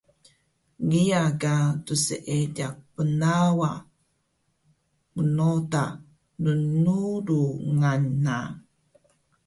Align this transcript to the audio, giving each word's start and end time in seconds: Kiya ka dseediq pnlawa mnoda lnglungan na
Kiya 0.89 1.23
ka 1.41 1.53
dseediq 1.85 2.75
pnlawa 2.95 3.71
mnoda 5.15 5.83
lnglungan 6.43 8.03
na 8.25 8.35